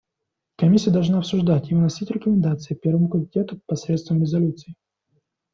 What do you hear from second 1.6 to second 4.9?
и выносить рекомендации Первому комитету посредством резолюций.